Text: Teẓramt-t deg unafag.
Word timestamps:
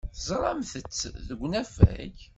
Teẓramt-t 0.13 1.01
deg 1.27 1.39
unafag. 1.45 2.15